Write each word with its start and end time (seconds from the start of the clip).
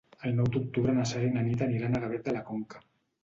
El 0.27 0.31
nou 0.37 0.47
d'octubre 0.53 0.95
na 0.99 1.03
Sara 1.09 1.27
i 1.27 1.35
na 1.35 1.43
Nit 1.49 1.61
aniran 1.65 1.97
a 1.97 2.01
Gavet 2.05 2.25
de 2.29 2.35
la 2.39 2.41
Conca. 2.51 2.81